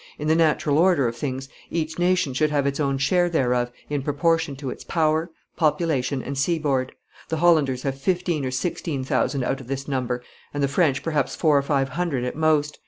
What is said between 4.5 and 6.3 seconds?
to its power, population,